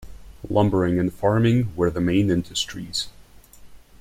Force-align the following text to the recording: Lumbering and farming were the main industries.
Lumbering 0.49 0.97
and 0.97 1.13
farming 1.13 1.73
were 1.75 1.91
the 1.91 2.01
main 2.01 2.31
industries. 2.31 3.09